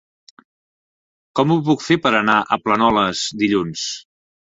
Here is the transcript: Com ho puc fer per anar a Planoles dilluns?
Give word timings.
Com 1.39 1.53
ho 1.53 1.59
puc 1.69 1.87
fer 1.91 1.99
per 2.07 2.15
anar 2.23 2.41
a 2.57 2.61
Planoles 2.67 3.25
dilluns? 3.45 3.89